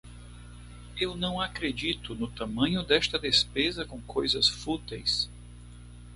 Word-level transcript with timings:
Eu 0.99 1.15
não 1.15 1.39
acredito 1.39 2.15
no 2.15 2.27
tamanho 2.27 2.81
desta 2.81 3.19
despesa 3.19 3.85
com 3.85 4.01
coisas 4.01 4.47
fúteis! 4.47 5.29